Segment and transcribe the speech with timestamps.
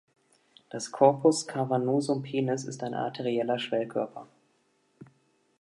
[0.71, 4.27] Das Corpus cavernosum penis ist ein arterieller Schwellkörper.